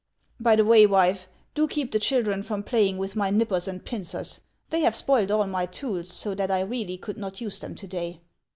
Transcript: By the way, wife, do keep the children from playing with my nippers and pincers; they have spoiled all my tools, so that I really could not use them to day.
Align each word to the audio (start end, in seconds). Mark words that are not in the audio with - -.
By 0.39 0.55
the 0.55 0.65
way, 0.65 0.87
wife, 0.87 1.29
do 1.53 1.67
keep 1.67 1.91
the 1.91 1.99
children 1.99 2.41
from 2.41 2.63
playing 2.63 2.97
with 2.97 3.15
my 3.15 3.29
nippers 3.29 3.67
and 3.67 3.85
pincers; 3.85 4.41
they 4.71 4.79
have 4.79 4.95
spoiled 4.95 5.29
all 5.29 5.45
my 5.45 5.67
tools, 5.67 6.11
so 6.11 6.33
that 6.33 6.49
I 6.49 6.61
really 6.61 6.97
could 6.97 7.19
not 7.19 7.39
use 7.39 7.59
them 7.59 7.75
to 7.75 7.85
day. 7.85 8.21